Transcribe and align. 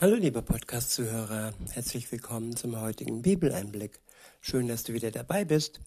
Hallo 0.00 0.16
liebe 0.16 0.40
Podcast-Zuhörer, 0.40 1.52
herzlich 1.72 2.10
willkommen 2.10 2.56
zum 2.56 2.80
heutigen 2.80 3.20
Bibeleinblick. 3.20 4.00
Schön, 4.40 4.66
dass 4.66 4.82
du 4.82 4.94
wieder 4.94 5.10
dabei 5.10 5.44
bist. 5.44 5.78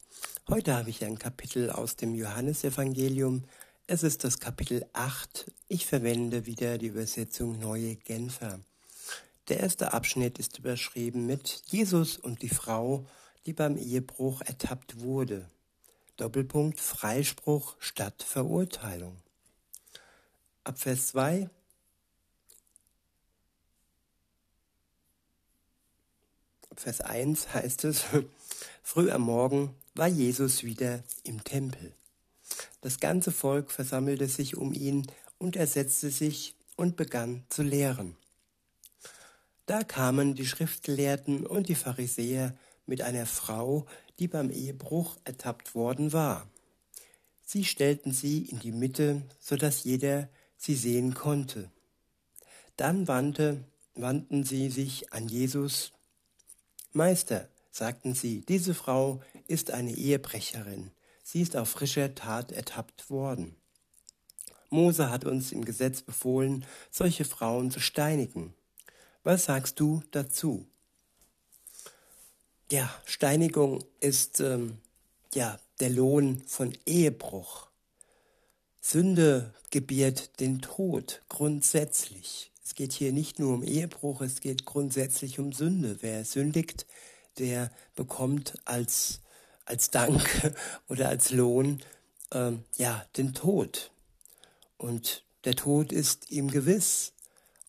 Heute 0.47 0.75
habe 0.75 0.91
ich 0.91 1.03
ein 1.03 1.17
Kapitel 1.17 1.71
aus 1.71 1.95
dem 1.95 2.13
Johannesevangelium. 2.13 3.45
Es 3.87 4.03
ist 4.03 4.23
das 4.23 4.39
Kapitel 4.39 4.85
8. 4.93 5.51
Ich 5.67 5.87
verwende 5.87 6.45
wieder 6.45 6.77
die 6.77 6.89
Übersetzung 6.89 7.57
Neue 7.57 7.95
Genfer. 7.95 8.59
Der 9.49 9.61
erste 9.61 9.93
Abschnitt 9.93 10.37
ist 10.37 10.59
überschrieben 10.59 11.25
mit 11.25 11.63
Jesus 11.65 12.15
und 12.15 12.43
die 12.43 12.49
Frau, 12.49 13.07
die 13.47 13.53
beim 13.53 13.77
Ehebruch 13.77 14.41
ertappt 14.41 14.99
wurde. 14.99 15.49
Doppelpunkt 16.17 16.79
Freispruch 16.79 17.77
statt 17.79 18.21
Verurteilung. 18.21 19.17
Ab 20.63 20.77
Vers 20.77 21.07
2 21.07 21.49
Vers 26.75 27.01
1 27.01 27.53
heißt 27.53 27.83
es, 27.85 28.05
früh 28.83 29.11
am 29.11 29.21
Morgen 29.23 29.75
war 29.95 30.07
Jesus 30.07 30.63
wieder 30.63 31.03
im 31.23 31.43
Tempel. 31.43 31.93
Das 32.81 32.99
ganze 32.99 33.31
Volk 33.31 33.71
versammelte 33.71 34.27
sich 34.27 34.57
um 34.57 34.73
ihn 34.73 35.07
und 35.37 35.55
er 35.55 35.67
setzte 35.67 36.09
sich 36.09 36.55
und 36.75 36.95
begann 36.95 37.43
zu 37.49 37.63
lehren. 37.63 38.15
Da 39.65 39.83
kamen 39.83 40.35
die 40.35 40.45
Schriftgelehrten 40.45 41.45
und 41.45 41.69
die 41.69 41.75
Pharisäer 41.75 42.57
mit 42.85 43.01
einer 43.01 43.25
Frau, 43.25 43.85
die 44.19 44.27
beim 44.27 44.49
Ehebruch 44.49 45.15
ertappt 45.23 45.75
worden 45.75 46.11
war. 46.11 46.49
Sie 47.45 47.63
stellten 47.63 48.11
sie 48.11 48.43
in 48.43 48.59
die 48.59 48.71
Mitte, 48.71 49.21
so 49.39 49.55
dass 49.55 49.83
jeder 49.83 50.27
sie 50.57 50.75
sehen 50.75 51.13
konnte. 51.13 51.71
Dann 52.77 53.07
wandte, 53.07 53.63
wandten 53.95 54.43
sie 54.43 54.69
sich 54.69 55.13
an 55.13 55.27
Jesus 55.27 55.93
Meister, 56.93 57.49
sagten 57.71 58.13
sie, 58.13 58.41
diese 58.41 58.75
Frau 58.75 59.21
ist 59.47 59.71
eine 59.71 59.91
Ehebrecherin. 59.91 60.91
Sie 61.23 61.41
ist 61.41 61.57
auf 61.57 61.69
frischer 61.69 62.13
Tat 62.13 62.51
ertappt 62.51 63.09
worden. 63.09 63.55
Mose 64.69 65.09
hat 65.09 65.25
uns 65.25 65.51
im 65.51 65.65
Gesetz 65.65 66.01
befohlen, 66.01 66.65
solche 66.91 67.25
Frauen 67.25 67.71
zu 67.71 67.79
steinigen. 67.79 68.53
Was 69.23 69.45
sagst 69.45 69.79
du 69.79 70.03
dazu? 70.11 70.67
Ja, 72.71 72.93
Steinigung 73.05 73.83
ist 73.99 74.39
ähm, 74.39 74.77
ja 75.33 75.59
der 75.79 75.89
Lohn 75.89 76.43
von 76.45 76.77
Ehebruch. 76.85 77.69
Sünde 78.81 79.53
gebiert 79.71 80.39
den 80.39 80.61
Tod 80.61 81.21
grundsätzlich. 81.29 82.52
Es 82.63 82.75
geht 82.75 82.93
hier 82.93 83.11
nicht 83.11 83.39
nur 83.39 83.53
um 83.53 83.63
Ehebruch, 83.63 84.21
es 84.21 84.39
geht 84.39 84.65
grundsätzlich 84.65 85.37
um 85.37 85.51
Sünde. 85.51 85.97
Wer 86.01 86.23
sündigt, 86.23 86.85
der 87.37 87.69
bekommt 87.95 88.55
als, 88.63 89.19
als 89.65 89.91
Dank 89.91 90.53
oder 90.87 91.09
als 91.09 91.31
Lohn 91.31 91.81
ähm, 92.31 92.63
ja 92.77 93.05
den 93.17 93.33
Tod. 93.33 93.91
Und 94.77 95.23
der 95.43 95.55
Tod 95.55 95.91
ist 95.91 96.31
ihm 96.31 96.49
gewiss, 96.49 97.11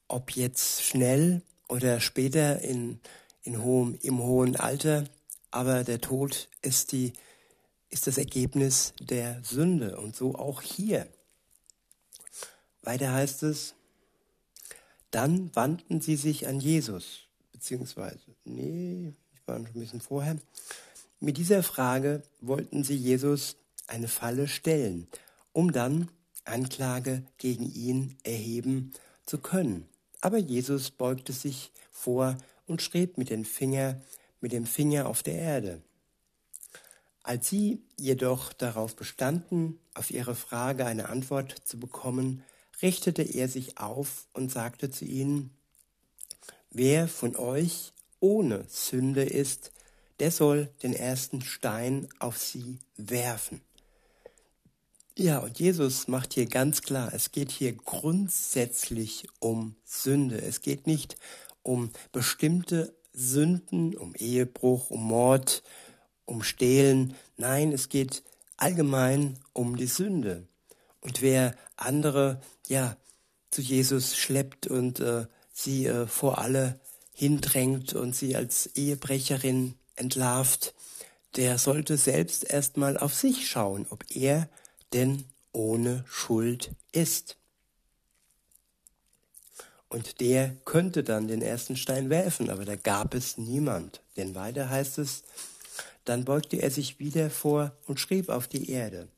ob 0.07 0.31
jetzt 0.31 0.83
schnell 0.83 1.43
oder 1.69 2.01
später 2.01 2.61
in, 2.61 3.01
in 3.43 3.63
hohem, 3.65 3.99
im 4.01 4.23
hohen 4.23 4.55
Alter, 4.55 5.05
aber 5.51 5.83
der 5.83 6.01
Tod 6.01 6.49
ist, 6.63 6.93
die, 6.93 7.13
ist 7.91 8.07
das 8.07 8.19
Ergebnis 8.19 8.93
der 9.01 9.43
Sünde 9.43 9.97
und 9.97 10.15
so 10.15 10.37
auch 10.37 10.63
hier. 10.63 11.09
Weiter 12.83 13.13
heißt 13.13 13.43
es, 13.45 13.75
dann 15.15 15.55
wandten 15.55 16.01
sie 16.01 16.17
sich 16.17 16.49
an 16.49 16.59
Jesus, 16.59 17.29
beziehungsweise, 17.53 18.35
nee, 18.45 19.13
ich 19.33 19.47
war 19.47 19.57
schon 19.57 19.67
ein 19.67 19.81
bisschen 19.81 20.01
vorher. 20.01 20.37
Mit 21.21 21.39
dieser 21.39 21.63
Frage 21.63 22.23
wollten 22.41 22.83
sie 22.83 22.97
Jesus 22.97 23.57
eine 23.87 24.09
Falle 24.09 24.49
stellen, 24.49 25.07
um 25.53 25.73
dann 25.73 26.09
Anklage 26.45 27.23
gegen 27.39 27.73
ihn 27.73 28.17
erheben 28.25 28.93
zu 29.25 29.39
können. 29.39 29.87
Aber 30.21 30.39
Jesus 30.39 30.91
beugte 30.91 31.33
sich 31.33 31.71
vor 31.91 32.37
und 32.67 32.83
schrieb 32.83 33.17
mit 33.17 33.31
dem 33.31 33.45
Finger, 33.45 34.01
mit 34.41 34.53
dem 34.53 34.67
Finger 34.67 35.07
auf 35.07 35.23
der 35.23 35.35
Erde. 35.35 35.83
Als 37.23 37.49
sie 37.49 37.83
jedoch 37.99 38.53
darauf 38.53 38.97
bestanden, 38.97 39.79
auf 39.95 40.11
ihre 40.11 40.35
Frage 40.35 40.85
eine 40.85 41.09
Antwort 41.09 41.55
zu 41.65 41.79
bekommen, 41.79 42.43
richtete 42.85 43.23
er 43.23 43.49
sich 43.49 43.79
auf 43.79 44.29
und 44.35 44.53
sagte 44.53 44.91
zu 44.91 45.07
ihnen, 45.07 45.51
wer 46.71 47.09
von 47.09 47.35
euch 47.35 47.95
ohne 48.21 48.67
Sünde 48.69 49.25
ist, 49.25 49.73
der 50.21 50.31
soll 50.31 50.69
den 50.83 50.93
ersten 50.93 51.41
Stein 51.41 52.09
auf 52.19 52.37
sie 52.37 52.79
werfen. 52.97 53.63
Ja, 55.17 55.39
und 55.39 55.59
Jesus 55.59 56.09
macht 56.09 56.35
hier 56.35 56.45
ganz 56.45 56.83
klar, 56.83 57.11
es 57.15 57.33
geht 57.33 57.51
hier 57.51 57.73
grundsätzlich 57.73 59.29
um 59.39 59.77
Sünde. 59.85 60.43
Es 60.43 60.61
geht 60.61 60.87
nicht 60.87 61.17
um 61.63 61.91
bestimmte 62.13 62.95
Sünden, 63.15 63.97
um 63.97 64.15
Ehebruch, 64.15 64.91
um 64.91 65.05
Mord, 65.05 65.63
um 66.27 66.43
Stehlen. 66.43 67.15
Nein, 67.39 67.73
es 67.73 67.89
geht 67.89 68.25
allgemein 68.59 69.39
um 69.55 69.77
die 69.77 69.87
Sünde. 69.87 70.49
Und 71.05 71.23
wer 71.23 71.55
andere 71.77 72.41
ja 72.67 72.97
zu 73.51 73.61
Jesus 73.63 74.17
schleppt 74.17 74.67
und 74.67 74.99
äh, 74.99 75.27
sie 75.53 75.87
äh, 75.87 76.07
vor 76.09 76.39
alle 76.39 76.81
hindrängt 77.13 77.95
und 77.95 78.17
sie 78.17 78.35
als 78.35 78.67
Ehebrecherin 78.75 79.75
entlarvt, 79.95 80.75
der 81.37 81.59
sollte 81.59 81.97
selbst 81.97 82.45
erstmal 82.45 82.97
auf 82.97 83.15
sich 83.15 83.49
schauen, 83.49 83.87
ob 83.91 84.05
er 84.11 84.49
denn 84.93 85.25
ohne 85.53 86.05
Schuld 86.09 86.73
ist. 86.91 87.37
Und 89.89 90.21
der 90.21 90.57
könnte 90.65 91.05
dann 91.05 91.29
den 91.29 91.43
ersten 91.43 91.77
Stein 91.77 92.11
werfen, 92.11 92.51
aber 92.51 92.65
da 92.65 92.75
gab 92.75 93.15
es 93.15 93.39
niemand. 93.39 94.01
Denn 94.17 94.35
weiter 94.35 94.69
heißt 94.69 94.99
es, 94.99 95.23
dann 96.05 96.25
beugte 96.25 96.57
er 96.57 96.71
sich 96.71 96.99
wieder 96.99 97.31
vor 97.31 97.73
und 97.87 98.01
schrieb 98.01 98.29
auf 98.29 98.49
die 98.49 98.71
Erde. 98.71 99.09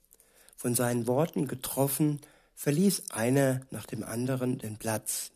Von 0.66 0.74
seinen 0.74 1.06
Worten 1.06 1.46
getroffen, 1.46 2.20
verließ 2.56 3.12
einer 3.12 3.60
nach 3.70 3.86
dem 3.86 4.02
anderen 4.02 4.58
den 4.58 4.78
Platz. 4.78 5.30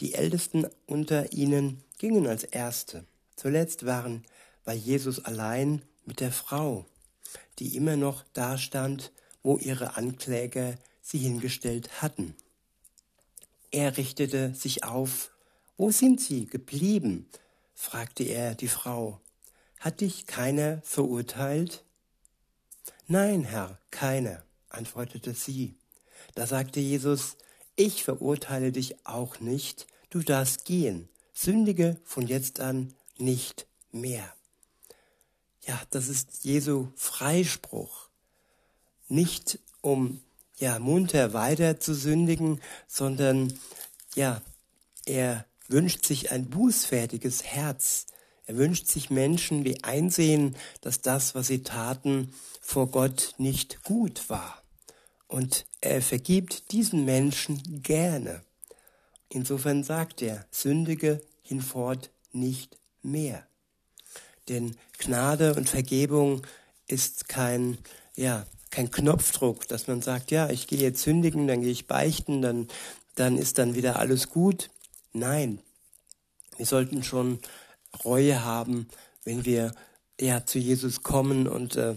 Die 0.00 0.14
Ältesten 0.14 0.66
unter 0.86 1.34
ihnen 1.34 1.84
gingen 1.98 2.26
als 2.26 2.44
Erste. 2.44 3.04
Zuletzt 3.36 3.84
waren, 3.84 4.24
war 4.64 4.72
Jesus 4.72 5.22
allein 5.22 5.82
mit 6.06 6.20
der 6.20 6.32
Frau, 6.32 6.86
die 7.58 7.76
immer 7.76 7.96
noch 7.96 8.24
dastand, 8.32 9.12
wo 9.42 9.58
ihre 9.58 9.98
Ankläger 9.98 10.76
sie 11.02 11.18
hingestellt 11.18 12.00
hatten. 12.00 12.34
Er 13.70 13.98
richtete 13.98 14.54
sich 14.54 14.82
auf. 14.82 15.30
Wo 15.76 15.90
sind 15.90 16.22
sie 16.22 16.46
geblieben? 16.46 17.28
fragte 17.74 18.24
er 18.24 18.54
die 18.54 18.68
Frau. 18.68 19.20
Hat 19.78 20.00
dich 20.00 20.26
keiner 20.26 20.80
verurteilt? 20.84 21.84
Nein, 23.06 23.44
Herr, 23.44 23.78
keiner, 23.90 24.42
antwortete 24.74 25.34
sie. 25.34 25.74
Da 26.34 26.46
sagte 26.46 26.80
Jesus, 26.80 27.36
ich 27.76 28.04
verurteile 28.04 28.72
dich 28.72 29.04
auch 29.06 29.40
nicht, 29.40 29.86
du 30.10 30.20
darfst 30.20 30.64
gehen, 30.64 31.08
sündige 31.32 31.96
von 32.04 32.26
jetzt 32.26 32.60
an 32.60 32.94
nicht 33.18 33.66
mehr. 33.90 34.32
Ja, 35.66 35.80
das 35.90 36.08
ist 36.08 36.44
Jesu 36.44 36.88
Freispruch. 36.94 38.08
Nicht 39.08 39.58
um 39.80 40.20
ja 40.58 40.78
munter 40.78 41.32
weiter 41.32 41.80
zu 41.80 41.94
sündigen, 41.94 42.60
sondern 42.86 43.58
ja, 44.14 44.40
er 45.06 45.46
wünscht 45.68 46.04
sich 46.04 46.30
ein 46.30 46.48
bußfertiges 46.48 47.42
Herz. 47.42 48.06
Er 48.46 48.56
wünscht 48.56 48.86
sich 48.86 49.10
Menschen, 49.10 49.64
die 49.64 49.84
einsehen, 49.84 50.54
dass 50.80 51.00
das, 51.00 51.34
was 51.34 51.46
sie 51.48 51.62
taten, 51.62 52.32
vor 52.60 52.88
Gott 52.88 53.34
nicht 53.38 53.82
gut 53.82 54.28
war 54.28 54.63
und 55.34 55.66
er 55.80 56.00
vergibt 56.00 56.70
diesen 56.70 57.04
Menschen 57.04 57.82
gerne. 57.82 58.42
Insofern 59.28 59.82
sagt 59.82 60.22
er, 60.22 60.46
sündige 60.52 61.20
hinfort 61.42 62.10
nicht 62.30 62.78
mehr. 63.02 63.44
Denn 64.48 64.76
Gnade 64.96 65.56
und 65.56 65.68
Vergebung 65.68 66.46
ist 66.86 67.28
kein, 67.28 67.78
ja, 68.14 68.46
kein 68.70 68.92
Knopfdruck, 68.92 69.66
dass 69.66 69.88
man 69.88 70.02
sagt, 70.02 70.30
ja, 70.30 70.50
ich 70.50 70.68
gehe 70.68 70.78
jetzt 70.78 71.02
sündigen, 71.02 71.48
dann 71.48 71.62
gehe 71.62 71.72
ich 71.72 71.88
beichten, 71.88 72.40
dann, 72.40 72.68
dann 73.16 73.36
ist 73.36 73.58
dann 73.58 73.74
wieder 73.74 73.98
alles 73.98 74.28
gut. 74.28 74.70
Nein, 75.12 75.58
wir 76.58 76.66
sollten 76.66 77.02
schon 77.02 77.40
Reue 78.04 78.44
haben, 78.44 78.86
wenn 79.24 79.44
wir 79.44 79.74
ja 80.20 80.46
zu 80.46 80.60
Jesus 80.60 81.02
kommen 81.02 81.48
und 81.48 81.74
äh, 81.74 81.96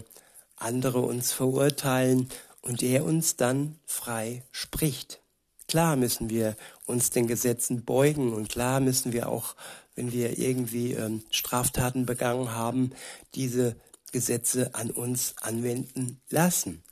andere 0.56 0.98
uns 1.02 1.32
verurteilen 1.32 2.28
und 2.62 2.82
er 2.82 3.04
uns 3.04 3.36
dann 3.36 3.78
frei 3.86 4.44
spricht. 4.50 5.20
Klar 5.68 5.96
müssen 5.96 6.30
wir 6.30 6.56
uns 6.86 7.10
den 7.10 7.26
Gesetzen 7.26 7.84
beugen. 7.84 8.32
Und 8.32 8.48
klar 8.48 8.80
müssen 8.80 9.12
wir 9.12 9.28
auch, 9.28 9.54
wenn 9.94 10.12
wir 10.12 10.38
irgendwie 10.38 10.94
ähm, 10.94 11.22
Straftaten 11.30 12.06
begangen 12.06 12.52
haben, 12.52 12.92
diese 13.34 13.76
Gesetze 14.10 14.74
an 14.74 14.90
uns 14.90 15.34
anwenden 15.40 16.20
lassen. 16.30 16.82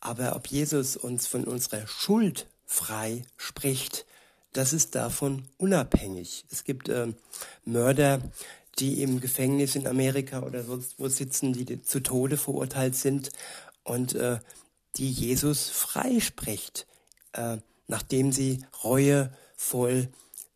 Aber 0.00 0.36
ob 0.36 0.46
Jesus 0.46 0.96
uns 0.96 1.26
von 1.26 1.44
unserer 1.44 1.86
Schuld 1.88 2.46
frei 2.66 3.22
spricht, 3.36 4.06
das 4.52 4.72
ist 4.72 4.94
davon 4.94 5.48
unabhängig. 5.56 6.44
Es 6.52 6.62
gibt 6.62 6.88
äh, 6.88 7.08
Mörder, 7.64 8.20
die 8.78 9.02
im 9.02 9.20
Gefängnis 9.20 9.74
in 9.74 9.88
Amerika 9.88 10.42
oder 10.42 10.62
sonst 10.62 10.94
wo 10.98 11.08
sitzen, 11.08 11.52
die 11.52 11.82
zu 11.82 12.00
Tode 12.00 12.36
verurteilt 12.36 12.94
sind 12.94 13.30
und 13.82 14.14
äh, 14.14 14.38
die 14.96 15.10
Jesus 15.10 15.70
freispricht, 15.70 16.86
äh, 17.32 17.58
nachdem 17.86 18.32
sie 18.32 18.64
reuevoll 18.82 20.08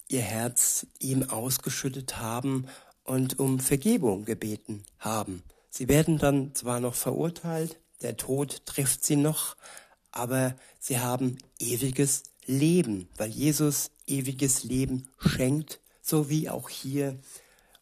ihr 0.08 0.22
Herz 0.22 0.86
ihm 0.98 1.28
ausgeschüttet 1.28 2.18
haben 2.18 2.66
und 3.04 3.38
um 3.38 3.60
Vergebung 3.60 4.24
gebeten 4.24 4.84
haben. 4.98 5.42
Sie 5.70 5.88
werden 5.88 6.18
dann 6.18 6.54
zwar 6.54 6.80
noch 6.80 6.94
verurteilt, 6.94 7.78
der 8.02 8.16
Tod 8.16 8.64
trifft 8.64 9.04
sie 9.04 9.16
noch, 9.16 9.56
aber 10.12 10.54
sie 10.80 10.98
haben 10.98 11.38
ewiges 11.58 12.22
Leben, 12.46 13.08
weil 13.16 13.30
Jesus 13.30 13.90
ewiges 14.06 14.64
Leben 14.64 15.08
schenkt, 15.18 15.80
so 16.00 16.30
wie 16.30 16.48
auch 16.48 16.68
hier, 16.68 17.18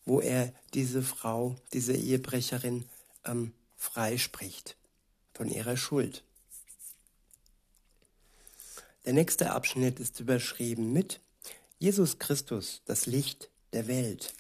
wo 0.05 0.21
er 0.21 0.53
diese 0.75 1.03
Frau, 1.03 1.57
diese 1.73 1.93
Ehebrecherin 1.93 2.85
ähm, 3.25 3.53
freispricht 3.77 4.77
von 5.35 5.49
ihrer 5.49 5.77
Schuld. 5.77 6.25
Der 9.07 9.13
nächste 9.13 9.53
Abschnitt 9.53 10.01
ist 10.01 10.19
überschrieben 10.19 10.93
mit 10.93 11.21
Jesus 11.79 12.19
Christus, 12.19 12.83
das 12.87 13.07
Licht 13.07 13.51
der 13.73 13.87
Welt. 13.87 14.35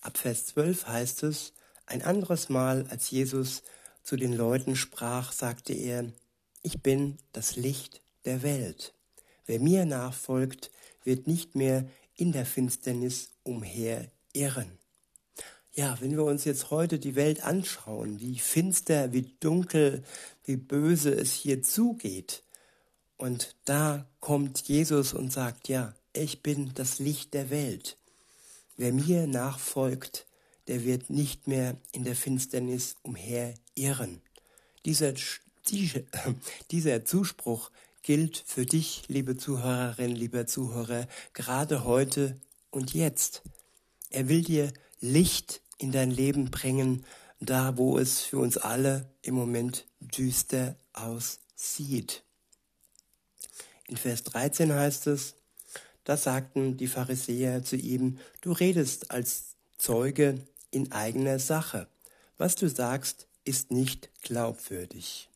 Ab 0.00 0.16
Vers 0.16 0.46
12 0.46 0.86
heißt 0.86 1.22
es, 1.24 1.52
ein 1.84 2.00
anderes 2.00 2.48
Mal, 2.48 2.86
als 2.88 3.10
Jesus 3.10 3.62
zu 4.02 4.16
den 4.16 4.32
Leuten 4.32 4.74
sprach, 4.74 5.32
sagte 5.32 5.74
er, 5.74 6.10
ich 6.62 6.80
bin 6.80 7.18
das 7.32 7.56
Licht 7.56 8.00
der 8.24 8.42
Welt. 8.42 8.94
Wer 9.44 9.60
mir 9.60 9.84
nachfolgt, 9.84 10.70
wird 11.02 11.26
nicht 11.26 11.54
mehr 11.54 11.86
in 12.16 12.32
der 12.32 12.46
Finsternis 12.46 13.32
umherirren. 13.42 14.78
Ja, 15.74 15.98
wenn 16.00 16.12
wir 16.12 16.24
uns 16.24 16.46
jetzt 16.46 16.70
heute 16.70 16.98
die 16.98 17.16
Welt 17.16 17.44
anschauen, 17.44 18.18
wie 18.18 18.38
finster, 18.38 19.12
wie 19.12 19.34
dunkel, 19.40 20.04
wie 20.44 20.56
böse 20.56 21.10
es 21.12 21.34
hier 21.34 21.62
zugeht, 21.62 22.43
und 23.24 23.56
da 23.64 24.06
kommt 24.20 24.68
Jesus 24.68 25.14
und 25.14 25.32
sagt, 25.32 25.68
ja, 25.68 25.94
ich 26.12 26.42
bin 26.42 26.72
das 26.74 26.98
Licht 26.98 27.32
der 27.32 27.48
Welt. 27.48 27.96
Wer 28.76 28.92
mir 28.92 29.26
nachfolgt, 29.26 30.26
der 30.68 30.84
wird 30.84 31.08
nicht 31.08 31.48
mehr 31.48 31.78
in 31.92 32.04
der 32.04 32.16
Finsternis 32.16 32.96
umherirren. 33.00 34.20
Dieser, 34.84 35.14
dieser 36.70 37.04
Zuspruch 37.06 37.70
gilt 38.02 38.44
für 38.46 38.66
dich, 38.66 39.04
liebe 39.08 39.38
Zuhörerin, 39.38 40.14
lieber 40.14 40.46
Zuhörer, 40.46 41.08
gerade 41.32 41.84
heute 41.84 42.38
und 42.70 42.92
jetzt. 42.92 43.40
Er 44.10 44.28
will 44.28 44.42
dir 44.42 44.70
Licht 45.00 45.62
in 45.78 45.92
dein 45.92 46.10
Leben 46.10 46.50
bringen, 46.50 47.06
da 47.40 47.78
wo 47.78 47.98
es 47.98 48.20
für 48.20 48.36
uns 48.36 48.58
alle 48.58 49.08
im 49.22 49.34
Moment 49.34 49.86
düster 49.98 50.76
aussieht. 50.92 52.22
In 53.88 53.96
Vers 53.96 54.22
13 54.24 54.72
heißt 54.72 55.06
es, 55.08 55.34
da 56.04 56.16
sagten 56.16 56.76
die 56.76 56.86
Pharisäer 56.86 57.62
zu 57.64 57.76
ihm, 57.76 58.18
du 58.40 58.52
redest 58.52 59.10
als 59.10 59.56
Zeuge 59.78 60.38
in 60.70 60.92
eigener 60.92 61.38
Sache. 61.38 61.88
Was 62.36 62.56
du 62.56 62.68
sagst, 62.68 63.26
ist 63.44 63.70
nicht 63.70 64.10
glaubwürdig. 64.22 65.28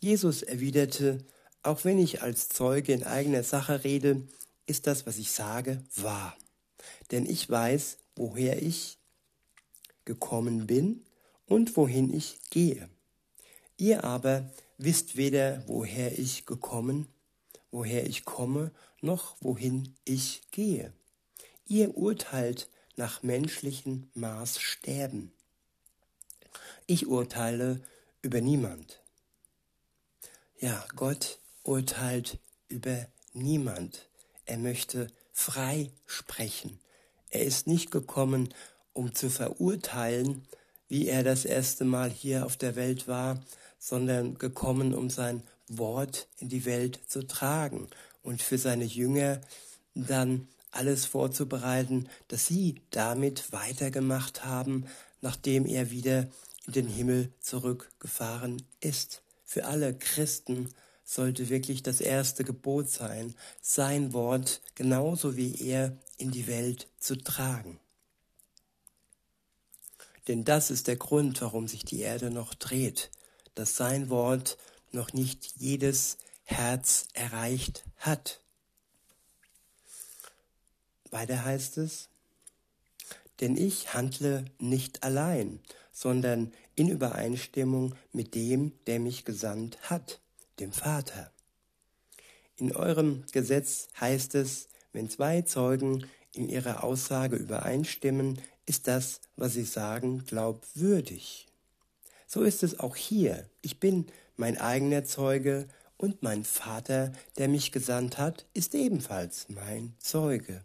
Jesus 0.00 0.42
erwiderte, 0.42 1.24
auch 1.62 1.84
wenn 1.84 1.98
ich 1.98 2.22
als 2.22 2.48
Zeuge 2.48 2.92
in 2.92 3.04
eigener 3.04 3.42
Sache 3.42 3.84
rede, 3.84 4.22
ist 4.66 4.86
das, 4.86 5.06
was 5.06 5.18
ich 5.18 5.30
sage, 5.30 5.82
wahr. 5.96 6.36
Denn 7.10 7.26
ich 7.26 7.48
weiß, 7.48 7.98
woher 8.16 8.62
ich 8.62 8.98
gekommen 10.04 10.66
bin 10.66 11.04
und 11.46 11.76
wohin 11.76 12.14
ich 12.14 12.38
gehe. 12.50 12.88
Ihr 13.76 14.04
aber 14.04 14.50
wisst 14.78 15.16
weder, 15.16 15.62
woher 15.66 16.18
ich 16.18 16.46
gekommen, 16.46 17.06
woher 17.70 18.06
ich 18.06 18.24
komme, 18.24 18.72
noch 19.00 19.36
wohin 19.40 19.94
ich 20.04 20.42
gehe. 20.50 20.92
Ihr 21.66 21.96
urteilt 21.96 22.68
nach 22.96 23.22
menschlichen 23.22 24.10
Maßstäben. 24.14 25.32
Ich 26.86 27.06
urteile 27.06 27.80
über 28.22 28.40
niemand. 28.40 29.00
Ja, 30.58 30.84
Gott 30.96 31.38
urteilt 31.62 32.38
über 32.68 33.06
niemand. 33.32 34.08
Er 34.44 34.58
möchte 34.58 35.06
frei 35.32 35.90
sprechen. 36.06 36.80
Er 37.30 37.44
ist 37.44 37.66
nicht 37.66 37.90
gekommen, 37.90 38.52
um 38.92 39.14
zu 39.14 39.30
verurteilen, 39.30 40.46
wie 40.88 41.06
er 41.06 41.22
das 41.22 41.44
erste 41.44 41.84
Mal 41.84 42.10
hier 42.10 42.44
auf 42.44 42.56
der 42.56 42.74
Welt 42.74 43.06
war, 43.06 43.40
sondern 43.78 44.36
gekommen, 44.36 44.92
um 44.92 45.08
sein 45.08 45.42
Wort 45.70 46.28
in 46.38 46.48
die 46.48 46.64
Welt 46.64 47.00
zu 47.06 47.26
tragen 47.26 47.88
und 48.22 48.42
für 48.42 48.58
seine 48.58 48.84
Jünger 48.84 49.40
dann 49.94 50.48
alles 50.70 51.06
vorzubereiten, 51.06 52.08
dass 52.28 52.46
sie 52.46 52.80
damit 52.90 53.52
weitergemacht 53.52 54.44
haben, 54.44 54.86
nachdem 55.20 55.66
er 55.66 55.90
wieder 55.90 56.28
in 56.66 56.72
den 56.72 56.88
Himmel 56.88 57.32
zurückgefahren 57.40 58.62
ist. 58.80 59.22
Für 59.44 59.64
alle 59.64 59.94
Christen 59.94 60.68
sollte 61.04 61.48
wirklich 61.48 61.82
das 61.82 62.00
erste 62.00 62.44
Gebot 62.44 62.88
sein, 62.88 63.34
sein 63.60 64.12
Wort 64.12 64.60
genauso 64.76 65.36
wie 65.36 65.56
er 65.60 65.96
in 66.18 66.30
die 66.30 66.46
Welt 66.46 66.86
zu 66.98 67.16
tragen. 67.16 67.80
Denn 70.28 70.44
das 70.44 70.70
ist 70.70 70.86
der 70.86 70.96
Grund, 70.96 71.40
warum 71.42 71.66
sich 71.66 71.84
die 71.84 72.00
Erde 72.00 72.30
noch 72.30 72.54
dreht, 72.54 73.10
dass 73.56 73.74
sein 73.74 74.10
Wort 74.10 74.56
noch 74.92 75.12
nicht 75.12 75.54
jedes 75.56 76.18
Herz 76.44 77.06
erreicht 77.12 77.84
hat. 77.96 78.40
Weiter 81.10 81.44
heißt 81.44 81.78
es, 81.78 82.08
denn 83.40 83.56
ich 83.56 83.94
handle 83.94 84.44
nicht 84.58 85.02
allein, 85.02 85.60
sondern 85.92 86.52
in 86.76 86.88
Übereinstimmung 86.88 87.94
mit 88.12 88.34
dem, 88.34 88.72
der 88.86 89.00
mich 89.00 89.24
gesandt 89.24 89.78
hat 89.90 90.20
dem 90.60 90.72
Vater. 90.72 91.32
In 92.56 92.76
eurem 92.76 93.24
Gesetz 93.32 93.88
heißt 93.98 94.34
es, 94.34 94.68
wenn 94.92 95.08
zwei 95.08 95.42
Zeugen 95.42 96.06
in 96.32 96.48
ihrer 96.48 96.84
Aussage 96.84 97.36
übereinstimmen, 97.36 98.40
ist 98.66 98.86
das, 98.86 99.20
was 99.36 99.54
sie 99.54 99.64
sagen, 99.64 100.24
glaubwürdig. 100.26 101.48
So 102.26 102.42
ist 102.42 102.62
es 102.62 102.78
auch 102.78 102.94
hier. 102.94 103.48
Ich 103.62 103.80
bin 103.80 104.06
mein 104.40 104.56
eigener 104.56 105.04
Zeuge 105.04 105.68
und 105.98 106.22
mein 106.22 106.44
Vater, 106.44 107.12
der 107.36 107.46
mich 107.46 107.72
gesandt 107.72 108.16
hat, 108.16 108.46
ist 108.54 108.74
ebenfalls 108.74 109.46
mein 109.50 109.94
Zeuge. 109.98 110.62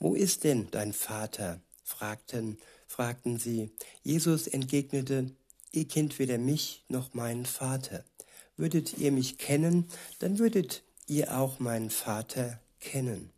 Wo 0.00 0.14
ist 0.14 0.42
denn 0.42 0.68
dein 0.72 0.92
Vater? 0.92 1.60
fragten, 1.84 2.58
fragten 2.88 3.38
sie. 3.38 3.70
Jesus 4.02 4.48
entgegnete, 4.48 5.30
ihr 5.70 5.86
kennt 5.86 6.18
weder 6.18 6.36
mich 6.36 6.84
noch 6.88 7.14
meinen 7.14 7.46
Vater. 7.46 8.04
Würdet 8.56 8.98
ihr 8.98 9.12
mich 9.12 9.38
kennen, 9.38 9.86
dann 10.18 10.40
würdet 10.40 10.82
ihr 11.06 11.38
auch 11.38 11.60
meinen 11.60 11.90
Vater 11.90 12.60
kennen. 12.80 13.30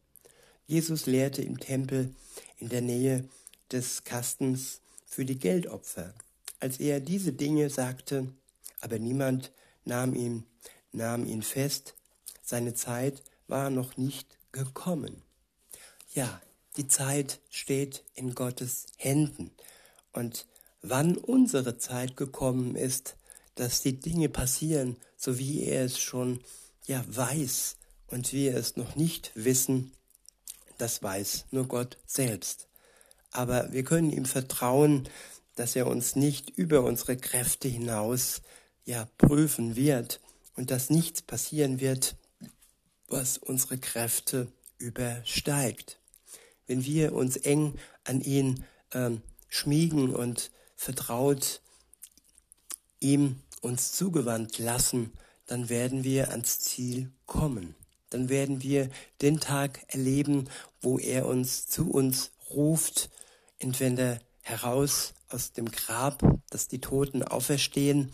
Jesus 0.66 1.04
lehrte 1.04 1.42
im 1.42 1.60
Tempel 1.60 2.14
in 2.56 2.70
der 2.70 2.80
Nähe 2.80 3.28
des 3.70 4.04
Kastens 4.04 4.80
für 5.04 5.26
die 5.26 5.38
Geldopfer. 5.38 6.14
Als 6.58 6.80
er 6.80 7.00
diese 7.00 7.32
Dinge 7.32 7.68
sagte, 7.68 8.28
aber 8.82 8.98
niemand 8.98 9.52
nahm 9.86 10.14
ihn, 10.14 10.44
nahm 10.92 11.24
ihn 11.24 11.42
fest, 11.42 11.94
seine 12.42 12.74
Zeit 12.74 13.22
war 13.48 13.70
noch 13.70 13.96
nicht 13.96 14.36
gekommen. 14.52 15.22
Ja, 16.12 16.42
die 16.76 16.88
Zeit 16.88 17.40
steht 17.48 18.04
in 18.14 18.34
Gottes 18.34 18.86
Händen. 18.96 19.50
Und 20.12 20.46
wann 20.82 21.16
unsere 21.16 21.78
Zeit 21.78 22.16
gekommen 22.16 22.76
ist, 22.76 23.16
dass 23.54 23.82
die 23.82 23.98
Dinge 23.98 24.28
passieren, 24.28 24.96
so 25.16 25.38
wie 25.38 25.64
er 25.64 25.84
es 25.84 25.98
schon 25.98 26.40
ja 26.86 27.04
weiß 27.06 27.76
und 28.08 28.32
wir 28.32 28.56
es 28.56 28.76
noch 28.76 28.96
nicht 28.96 29.30
wissen, 29.34 29.92
das 30.78 31.02
weiß 31.02 31.46
nur 31.50 31.68
Gott 31.68 31.98
selbst. 32.06 32.68
Aber 33.30 33.72
wir 33.72 33.84
können 33.84 34.10
ihm 34.10 34.24
vertrauen, 34.24 35.08
dass 35.54 35.76
er 35.76 35.86
uns 35.86 36.16
nicht 36.16 36.50
über 36.50 36.82
unsere 36.82 37.16
Kräfte 37.16 37.68
hinaus 37.68 38.42
ja 38.84 39.08
prüfen 39.18 39.76
wird 39.76 40.20
und 40.54 40.70
dass 40.70 40.90
nichts 40.90 41.22
passieren 41.22 41.80
wird, 41.80 42.16
was 43.08 43.38
unsere 43.38 43.78
Kräfte 43.78 44.50
übersteigt. 44.78 45.98
Wenn 46.66 46.84
wir 46.84 47.12
uns 47.14 47.36
eng 47.36 47.78
an 48.04 48.20
ihn 48.20 48.64
ähm, 48.92 49.22
schmiegen 49.48 50.14
und 50.14 50.50
vertraut 50.76 51.60
ihm 53.00 53.40
uns 53.60 53.92
zugewandt 53.92 54.58
lassen, 54.58 55.12
dann 55.46 55.68
werden 55.68 56.04
wir 56.04 56.30
ans 56.30 56.60
Ziel 56.60 57.12
kommen. 57.26 57.74
Dann 58.10 58.28
werden 58.28 58.62
wir 58.62 58.90
den 59.20 59.40
Tag 59.40 59.84
erleben, 59.88 60.48
wo 60.80 60.98
er 60.98 61.26
uns 61.26 61.66
zu 61.66 61.90
uns 61.90 62.32
ruft, 62.50 63.10
entweder 63.58 64.20
heraus 64.40 65.14
aus 65.28 65.52
dem 65.52 65.70
Grab, 65.70 66.22
dass 66.50 66.68
die 66.68 66.80
Toten 66.80 67.22
auferstehen, 67.22 68.12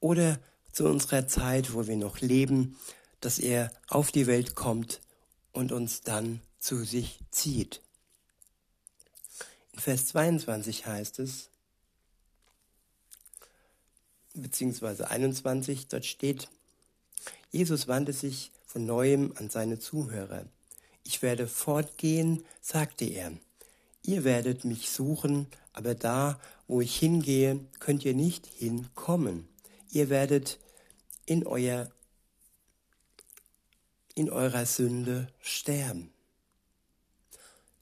oder 0.00 0.38
zu 0.72 0.86
unserer 0.86 1.26
Zeit, 1.26 1.74
wo 1.74 1.86
wir 1.86 1.96
noch 1.96 2.20
leben, 2.20 2.76
dass 3.20 3.38
er 3.38 3.70
auf 3.88 4.12
die 4.12 4.26
Welt 4.26 4.54
kommt 4.54 5.00
und 5.52 5.72
uns 5.72 6.02
dann 6.02 6.40
zu 6.58 6.84
sich 6.84 7.20
zieht. 7.30 7.80
In 9.72 9.80
Vers 9.80 10.06
22 10.06 10.86
heißt 10.86 11.18
es, 11.20 11.48
beziehungsweise 14.34 15.10
21, 15.10 15.88
dort 15.88 16.06
steht, 16.06 16.48
Jesus 17.50 17.88
wandte 17.88 18.12
sich 18.12 18.52
von 18.64 18.86
neuem 18.86 19.32
an 19.36 19.50
seine 19.50 19.78
Zuhörer. 19.78 20.44
Ich 21.04 21.22
werde 21.22 21.48
fortgehen, 21.48 22.44
sagte 22.60 23.04
er. 23.04 23.32
Ihr 24.02 24.24
werdet 24.24 24.64
mich 24.64 24.90
suchen, 24.90 25.46
aber 25.72 25.94
da, 25.94 26.40
wo 26.68 26.80
ich 26.80 26.96
hingehe, 26.96 27.58
könnt 27.80 28.04
ihr 28.04 28.14
nicht 28.14 28.46
hinkommen. 28.46 29.48
Ihr 29.90 30.08
werdet 30.08 30.58
in 31.26 31.46
euer 31.46 31.90
in 34.14 34.28
eurer 34.28 34.66
Sünde 34.66 35.28
sterben. 35.40 36.12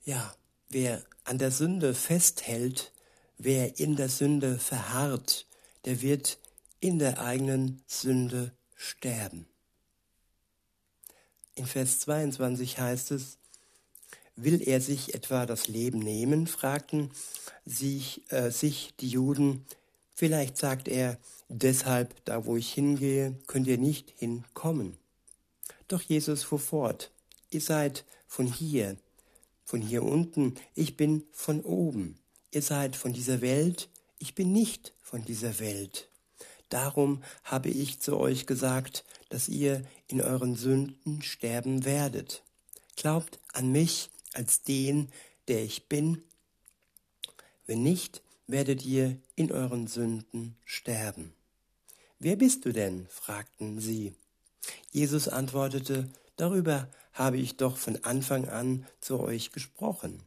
Ja, 0.05 0.35
wer 0.69 1.05
an 1.25 1.39
der 1.39 1.51
Sünde 1.51 1.95
festhält, 1.95 2.93
wer 3.39 3.79
in 3.81 3.97
der 3.97 4.09
Sünde 4.09 4.59
verharrt, 4.59 5.47
der 5.85 6.01
wird 6.01 6.39
in 6.81 6.99
der 6.99 7.21
eigenen 7.21 7.83
Sünde 7.87 8.53
sterben. 8.77 9.47
In 11.55 11.67
Vers 11.67 12.01
22 12.01 12.79
heißt 12.79 13.11
es, 13.11 13.39
Will 14.37 14.63
er 14.63 14.81
sich 14.81 15.15
etwa 15.15 15.47
das 15.47 15.67
Leben 15.67 15.99
nehmen? 15.99 16.47
fragten 16.47 17.11
sich, 17.65 18.23
äh, 18.31 18.53
sich 18.53 18.95
die 19.01 19.09
Juden. 19.09 19.67
Vielleicht 20.15 20.57
sagt 20.57 20.87
er, 20.87 21.19
deshalb, 21.49 22.25
da 22.25 22.45
wo 22.45 22.57
ich 22.57 22.73
hingehe, 22.73 23.39
könnt 23.47 23.67
ihr 23.67 23.79
nicht 23.79 24.13
hinkommen. 24.17 24.97
Doch 25.89 26.03
Jesus 26.03 26.43
fuhr 26.43 26.59
fort, 26.59 27.11
ihr 27.51 27.61
seid 27.61 28.05
von 28.27 28.47
hier, 28.47 28.97
von 29.65 29.81
hier 29.81 30.03
unten, 30.03 30.55
ich 30.75 30.97
bin 30.97 31.25
von 31.33 31.63
oben. 31.63 32.19
Ihr 32.51 32.63
seid 32.63 32.97
von 32.97 33.13
dieser 33.13 33.41
Welt, 33.41 33.89
ich 34.19 34.35
bin 34.35 34.53
nicht 34.53 34.95
von 35.01 35.25
dieser 35.25 35.59
Welt. 35.59 36.09
Darum 36.69 37.23
habe 37.45 37.69
ich 37.71 38.01
zu 38.01 38.19
euch 38.19 38.47
gesagt, 38.47 39.05
dass 39.31 39.49
ihr 39.49 39.83
in 40.07 40.21
euren 40.21 40.57
Sünden 40.57 41.23
sterben 41.23 41.85
werdet. 41.85 42.43
Glaubt 42.97 43.39
an 43.53 43.73
mich 43.73 44.11
als 44.35 44.63
den, 44.63 45.09
der 45.49 45.63
ich 45.63 45.89
bin. 45.89 46.23
Wenn 47.67 47.83
nicht, 47.83 48.23
werdet 48.47 48.85
ihr 48.85 49.19
in 49.37 49.53
euren 49.53 49.87
Sünden 49.87 50.57
sterben. 50.65 51.35
Wer 52.21 52.37
bist 52.37 52.65
du 52.65 52.73
denn? 52.73 53.07
fragten 53.11 53.81
sie. 53.81 54.13
Jesus 54.91 55.29
antwortete, 55.29 56.09
Darüber 56.37 56.89
habe 57.13 57.37
ich 57.37 57.57
doch 57.57 57.77
von 57.77 58.05
Anfang 58.05 58.49
an 58.49 58.87
zu 59.01 59.21
euch 59.21 59.53
gesprochen. 59.53 60.23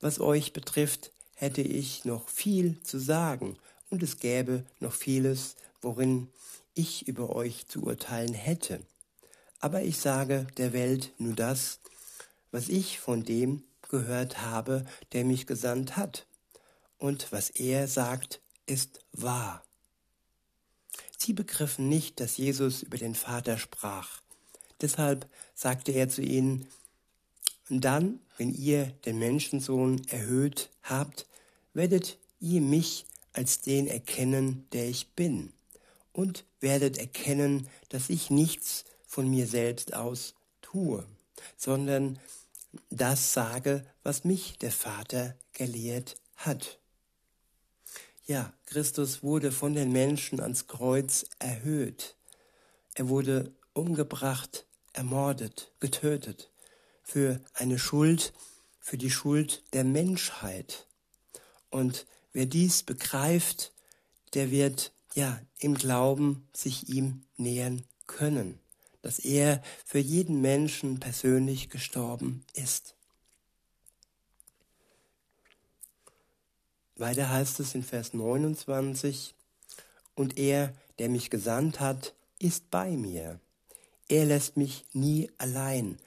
Was 0.00 0.18
euch 0.18 0.52
betrifft, 0.52 1.12
hätte 1.34 1.62
ich 1.62 2.04
noch 2.04 2.28
viel 2.28 2.80
zu 2.82 2.98
sagen, 2.98 3.56
und 3.90 4.02
es 4.02 4.18
gäbe 4.18 4.64
noch 4.78 4.92
vieles, 4.92 5.56
worin 5.82 6.28
ich 6.74 7.08
über 7.08 7.34
euch 7.34 7.66
zu 7.66 7.82
urteilen 7.82 8.34
hätte. 8.34 8.80
Aber 9.58 9.82
ich 9.82 9.98
sage 9.98 10.46
der 10.56 10.72
Welt 10.72 11.12
nur 11.18 11.34
das, 11.34 11.80
was 12.50 12.68
ich 12.68 12.98
von 12.98 13.24
dem 13.24 13.62
gehört 13.90 14.40
habe, 14.42 14.86
der 15.12 15.24
mich 15.24 15.46
gesandt 15.46 15.96
hat. 15.96 16.26
Und 16.98 17.32
was 17.32 17.50
er 17.50 17.88
sagt, 17.88 18.40
ist 18.66 19.00
wahr. 19.12 19.64
Sie 21.22 21.34
begriffen 21.34 21.88
nicht, 21.88 22.18
dass 22.20 22.38
Jesus 22.38 22.82
über 22.82 22.96
den 22.96 23.14
Vater 23.14 23.58
sprach. 23.58 24.20
Deshalb 24.80 25.28
sagte 25.54 25.92
er 25.92 26.08
zu 26.08 26.22
ihnen, 26.22 26.66
dann, 27.68 28.20
wenn 28.38 28.54
ihr 28.54 28.86
den 29.04 29.18
Menschensohn 29.18 30.00
erhöht 30.08 30.70
habt, 30.82 31.26
werdet 31.74 32.18
ihr 32.40 32.60
mich 32.60 33.04
als 33.32 33.60
den 33.60 33.86
erkennen, 33.86 34.66
der 34.72 34.88
ich 34.88 35.08
bin, 35.10 35.52
und 36.12 36.44
werdet 36.58 36.98
erkennen, 36.98 37.68
dass 37.90 38.10
ich 38.10 38.30
nichts 38.30 38.84
von 39.06 39.28
mir 39.28 39.46
selbst 39.46 39.94
aus 39.94 40.34
tue, 40.62 41.06
sondern 41.56 42.18
das 42.88 43.32
sage, 43.32 43.84
was 44.02 44.24
mich 44.24 44.58
der 44.58 44.72
Vater 44.72 45.36
gelehrt 45.52 46.16
hat. 46.36 46.79
Ja, 48.26 48.52
Christus 48.66 49.22
wurde 49.22 49.50
von 49.50 49.74
den 49.74 49.92
Menschen 49.92 50.40
ans 50.40 50.66
Kreuz 50.66 51.26
erhöht. 51.38 52.16
Er 52.94 53.08
wurde 53.08 53.54
umgebracht, 53.72 54.66
ermordet, 54.92 55.72
getötet 55.80 56.50
für 57.02 57.40
eine 57.54 57.78
Schuld, 57.78 58.32
für 58.78 58.98
die 58.98 59.10
Schuld 59.10 59.62
der 59.72 59.84
Menschheit. 59.84 60.86
Und 61.70 62.06
wer 62.32 62.46
dies 62.46 62.82
begreift, 62.82 63.72
der 64.34 64.50
wird 64.50 64.92
ja 65.14 65.40
im 65.58 65.74
Glauben 65.74 66.48
sich 66.52 66.88
ihm 66.88 67.24
nähern 67.36 67.84
können 68.06 68.60
dass 69.02 69.18
er 69.18 69.62
für 69.84 69.98
jeden 69.98 70.40
Menschen 70.40 71.00
persönlich 71.00 71.70
gestorben 71.70 72.44
ist. 72.54 72.94
Weiter 77.00 77.30
heißt 77.30 77.60
es 77.60 77.74
in 77.74 77.82
Vers 77.82 78.14
29, 78.14 79.34
und 80.14 80.38
er, 80.38 80.74
der 80.98 81.08
mich 81.08 81.30
gesandt 81.30 81.80
hat, 81.80 82.14
ist 82.38 82.70
bei 82.70 82.90
mir. 82.90 83.40
Er 84.08 84.26
lässt 84.26 84.56
mich 84.56 84.84
nie 84.92 85.30
allein, 85.38 85.98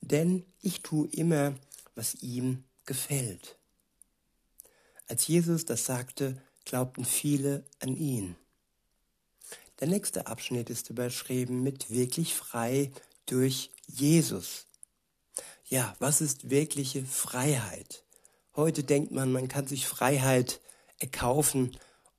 denn 0.00 0.44
ich 0.60 0.82
tue 0.82 1.08
immer, 1.08 1.54
was 1.94 2.14
ihm 2.22 2.64
gefällt. 2.86 3.58
Als 5.08 5.26
Jesus 5.26 5.66
das 5.66 5.84
sagte, 5.84 6.40
glaubten 6.64 7.04
viele 7.04 7.64
an 7.80 7.96
ihn. 7.96 8.36
Der 9.80 9.88
nächste 9.88 10.28
Abschnitt 10.28 10.70
ist 10.70 10.90
überschrieben 10.90 11.62
mit 11.62 11.90
wirklich 11.90 12.34
frei 12.34 12.92
durch 13.26 13.70
Jesus. 13.86 14.66
Ja, 15.66 15.96
was 15.98 16.20
ist 16.20 16.50
wirkliche 16.50 17.04
Freiheit? 17.04 18.04
Heute 18.54 18.84
denkt 18.84 19.12
man, 19.12 19.32
man 19.32 19.48
kann 19.48 19.66
sich 19.66 19.86
Freiheit 19.86 20.60
erkaufen 20.98 21.76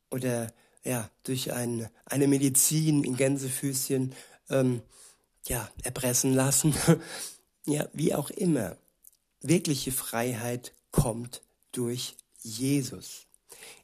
oder 0.10 0.52
ja, 0.84 1.10
durch 1.24 1.54
ein, 1.54 1.88
eine 2.06 2.28
Medizin 2.28 3.04
in 3.04 3.16
Gänsefüßchen 3.16 4.14
ähm, 4.50 4.82
ja, 5.46 5.70
erpressen 5.84 6.34
lassen. 6.34 6.74
ja, 7.66 7.88
wie 7.94 8.16
auch 8.16 8.30
immer. 8.30 8.78
Wirkliche 9.42 9.92
Freiheit 9.92 10.74
kommt 10.92 11.42
durch 11.72 12.16
Jesus. 12.42 13.28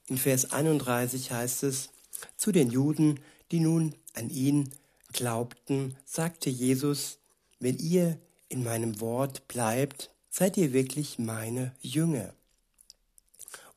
In 0.08 0.18
Vers 0.18 0.52
31 0.52 1.32
heißt 1.32 1.64
es, 1.64 1.90
zu 2.36 2.52
den 2.52 2.70
Juden, 2.70 3.20
die 3.52 3.60
nun 3.60 3.96
an 4.14 4.30
ihn 4.30 4.70
glaubten, 5.14 5.96
sagte 6.06 6.50
Jesus, 6.50 7.20
wenn 7.60 7.78
ihr 7.78 8.20
in 8.48 8.64
meinem 8.64 9.00
Wort 9.00 9.48
bleibt, 9.48 10.10
seid 10.30 10.58
ihr 10.58 10.74
wirklich 10.74 11.20
meine 11.20 11.76
Jünger. 11.82 12.34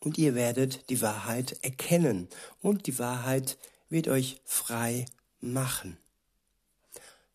Und 0.02 0.18
ihr 0.18 0.35
werdet 0.35 0.90
die 0.90 1.00
Wahrheit 1.00 1.56
erkennen 1.62 2.28
und 2.61 2.87
die 2.88 2.99
Wahrheit 2.99 3.56
wird 3.88 4.09
euch 4.09 4.40
frei 4.44 5.06
machen. 5.40 5.97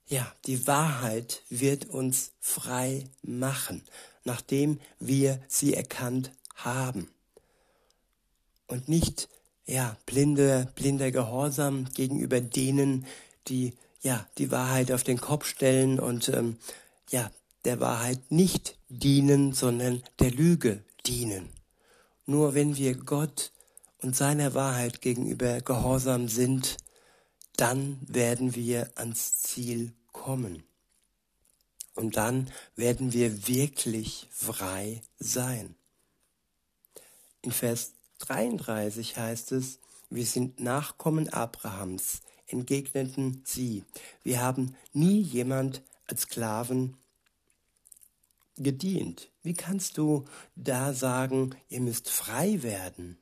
Ja, 0.07 0.33
die 0.45 0.67
Wahrheit 0.67 1.43
wird 1.50 1.86
uns 1.86 2.31
frei 2.41 3.05
machen, 3.21 3.83
nachdem 4.25 4.79
wir 5.00 5.41
sie 5.47 5.74
erkannt 5.75 6.31
haben. 6.55 7.09
Und 8.67 8.89
nicht 8.89 9.29
ja, 9.65 9.95
blinde, 10.05 10.71
blinder 10.75 11.12
Gehorsam 11.12 11.86
gegenüber 11.93 12.41
denen, 12.41 13.05
die 13.47 13.74
ja 14.01 14.27
die 14.38 14.51
Wahrheit 14.51 14.91
auf 14.91 15.03
den 15.03 15.21
Kopf 15.21 15.45
stellen 15.45 16.00
und 16.00 16.29
ähm, 16.29 16.57
ja 17.12 17.31
der 17.63 17.79
Wahrheit 17.79 18.19
nicht 18.29 18.77
dienen, 18.89 19.53
sondern 19.53 20.03
der 20.19 20.31
Lüge 20.31 20.83
dienen. 21.05 21.57
Nur 22.27 22.53
wenn 22.53 22.75
wir 22.75 22.93
Gott 22.93 23.51
und 24.00 24.15
seiner 24.15 24.53
Wahrheit 24.53 25.01
gegenüber 25.01 25.62
gehorsam 25.62 26.27
sind, 26.27 26.77
dann 27.55 27.98
werden 28.01 28.53
wir 28.53 28.91
ans 28.96 29.41
Ziel 29.41 29.93
kommen. 30.12 30.63
Und 31.96 32.17
dann 32.17 32.51
werden 32.75 33.13
wir 33.13 33.48
wirklich 33.48 34.27
frei 34.29 35.01
sein. 35.17 35.75
In 37.41 37.51
Vers 37.51 37.93
33 38.19 39.17
heißt 39.17 39.53
es, 39.53 39.79
wir 40.10 40.25
sind 40.25 40.60
Nachkommen 40.60 41.29
Abrahams, 41.29 42.22
entgegneten 42.46 43.41
sie. 43.46 43.84
Wir 44.24 44.41
haben 44.41 44.75
nie 44.91 45.22
jemand 45.22 45.81
als 46.07 46.24
Sklaven 46.24 46.98
gedient. 48.57 49.29
Wie 49.48 49.54
kannst 49.54 49.98
du 49.98 50.25
da 50.58 50.92
sagen, 50.92 51.56
ihr 51.70 51.80
müsst 51.80 52.10
frei 52.10 52.63
werden? 52.63 53.18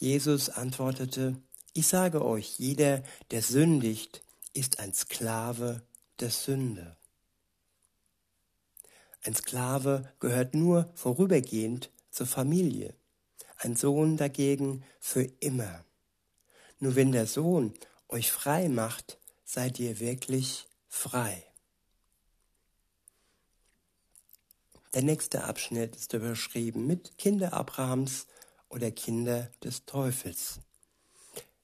Jesus 0.00 0.48
antwortete, 0.48 1.40
ich 1.72 1.86
sage 1.86 2.24
euch, 2.24 2.58
jeder, 2.58 3.04
der 3.30 3.42
sündigt, 3.42 4.24
ist 4.54 4.80
ein 4.80 4.92
Sklave 4.92 5.82
der 6.18 6.30
Sünde. 6.30 6.96
Ein 9.22 9.36
Sklave 9.36 10.12
gehört 10.18 10.56
nur 10.56 10.90
vorübergehend 10.96 11.92
zur 12.10 12.26
Familie, 12.26 12.92
ein 13.58 13.76
Sohn 13.76 14.16
dagegen 14.16 14.82
für 14.98 15.22
immer. 15.38 15.84
Nur 16.80 16.96
wenn 16.96 17.12
der 17.12 17.28
Sohn 17.28 17.72
euch 18.08 18.32
frei 18.32 18.68
macht, 18.68 19.20
seid 19.44 19.78
ihr 19.78 20.00
wirklich 20.00 20.66
frei. 20.88 21.45
Der 24.94 25.02
nächste 25.02 25.44
Abschnitt 25.44 25.96
ist 25.96 26.12
überschrieben 26.12 26.86
mit 26.86 27.18
Kinder 27.18 27.52
Abrahams 27.52 28.26
oder 28.68 28.90
Kinder 28.90 29.50
des 29.62 29.84
Teufels. 29.84 30.60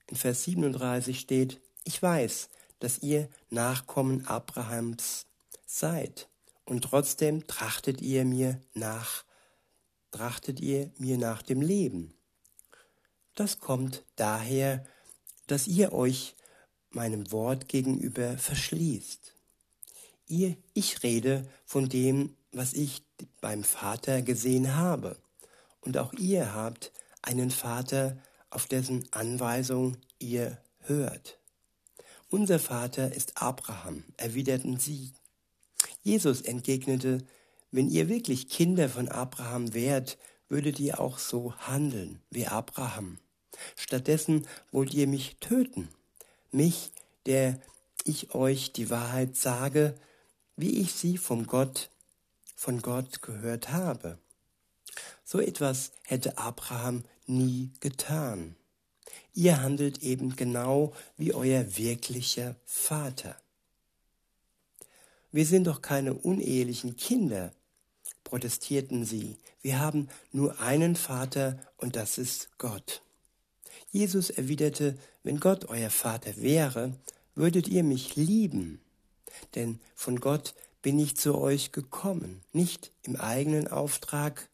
In 0.06 0.16
Vers 0.16 0.44
37 0.44 1.18
steht, 1.18 1.60
ich 1.84 2.02
weiß, 2.02 2.48
dass 2.80 2.98
ihr 2.98 3.28
Nachkommen 3.50 4.26
Abrahams 4.26 5.26
seid 5.64 6.28
und 6.64 6.82
trotzdem 6.82 7.46
trachtet 7.46 8.00
ihr 8.02 8.24
mir 8.24 8.60
nach, 8.74 9.24
trachtet 10.10 10.60
ihr 10.60 10.90
mir 10.98 11.16
nach 11.16 11.42
dem 11.42 11.60
Leben. 11.62 12.12
Das 13.34 13.60
kommt 13.60 14.04
daher, 14.16 14.84
dass 15.46 15.66
ihr 15.66 15.92
euch 15.92 16.36
meinem 16.90 17.32
Wort 17.32 17.68
gegenüber 17.68 18.36
verschließt. 18.36 19.34
Ihr, 20.28 20.56
ich 20.74 21.02
rede 21.02 21.48
von 21.64 21.88
dem, 21.88 22.36
was 22.52 22.72
ich 22.74 23.04
beim 23.40 23.64
Vater 23.64 24.22
gesehen 24.22 24.76
habe. 24.76 25.16
Und 25.80 25.98
auch 25.98 26.12
ihr 26.14 26.54
habt 26.54 26.92
einen 27.22 27.50
Vater, 27.50 28.16
auf 28.50 28.66
dessen 28.66 29.06
Anweisung 29.12 29.96
ihr 30.18 30.58
hört. 30.80 31.38
Unser 32.28 32.58
Vater 32.58 33.14
ist 33.14 33.40
Abraham, 33.40 34.04
erwiderten 34.16 34.78
sie. 34.78 35.12
Jesus 36.02 36.40
entgegnete, 36.42 37.18
wenn 37.70 37.88
ihr 37.88 38.08
wirklich 38.08 38.48
Kinder 38.48 38.88
von 38.88 39.08
Abraham 39.08 39.72
wärt, 39.74 40.18
würdet 40.48 40.78
ihr 40.80 41.00
auch 41.00 41.18
so 41.18 41.54
handeln 41.56 42.20
wie 42.30 42.46
Abraham. 42.46 43.18
Stattdessen 43.76 44.46
wollt 44.70 44.92
ihr 44.92 45.06
mich 45.06 45.36
töten, 45.40 45.88
mich, 46.50 46.92
der 47.26 47.58
ich 48.04 48.34
euch 48.34 48.72
die 48.72 48.90
Wahrheit 48.90 49.36
sage, 49.36 49.94
wie 50.56 50.80
ich 50.80 50.92
sie 50.92 51.16
vom 51.16 51.46
Gott 51.46 51.90
von 52.62 52.80
Gott 52.80 53.22
gehört 53.22 53.70
habe. 53.70 54.18
So 55.24 55.40
etwas 55.40 55.90
hätte 56.04 56.38
Abraham 56.38 57.02
nie 57.26 57.72
getan. 57.80 58.54
Ihr 59.34 59.60
handelt 59.60 60.04
eben 60.04 60.36
genau 60.36 60.92
wie 61.16 61.34
euer 61.34 61.76
wirklicher 61.76 62.54
Vater. 62.64 63.34
Wir 65.32 65.44
sind 65.44 65.64
doch 65.64 65.82
keine 65.82 66.14
unehelichen 66.14 66.96
Kinder, 66.96 67.52
protestierten 68.22 69.04
sie. 69.04 69.38
Wir 69.60 69.80
haben 69.80 70.08
nur 70.30 70.60
einen 70.60 70.94
Vater 70.94 71.58
und 71.78 71.96
das 71.96 72.16
ist 72.16 72.56
Gott. 72.58 73.02
Jesus 73.90 74.30
erwiderte, 74.30 74.96
wenn 75.24 75.40
Gott 75.40 75.64
euer 75.64 75.90
Vater 75.90 76.36
wäre, 76.36 76.94
würdet 77.34 77.66
ihr 77.66 77.82
mich 77.82 78.14
lieben, 78.14 78.80
denn 79.56 79.80
von 79.96 80.20
Gott 80.20 80.54
bin 80.82 80.98
ich 80.98 81.16
zu 81.16 81.38
euch 81.38 81.72
gekommen, 81.72 82.42
nicht 82.52 82.92
im 83.02 83.16
eigenen 83.16 83.68
Auftrag. 83.68 84.48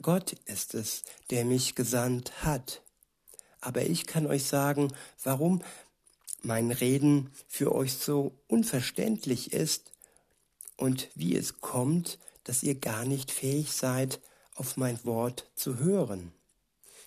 Gott 0.00 0.32
ist 0.44 0.74
es, 0.74 1.02
der 1.30 1.44
mich 1.44 1.74
gesandt 1.74 2.44
hat. 2.44 2.82
Aber 3.60 3.82
ich 3.82 4.06
kann 4.06 4.26
euch 4.26 4.44
sagen, 4.44 4.92
warum 5.22 5.62
mein 6.42 6.70
Reden 6.70 7.30
für 7.48 7.74
euch 7.74 7.94
so 7.94 8.32
unverständlich 8.46 9.52
ist 9.52 9.90
und 10.76 11.08
wie 11.14 11.36
es 11.36 11.60
kommt, 11.60 12.18
dass 12.44 12.62
ihr 12.62 12.74
gar 12.74 13.04
nicht 13.04 13.30
fähig 13.30 13.72
seid, 13.72 14.20
auf 14.54 14.76
mein 14.76 15.02
Wort 15.04 15.50
zu 15.54 15.78
hören. 15.78 16.32